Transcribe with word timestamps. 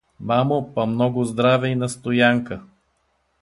Мамо, 0.29 0.55
па 0.77 0.85
много 0.93 1.23
здраве 1.33 1.71
и 1.75 1.75
на 1.83 1.89
Стоянка. 1.95 2.59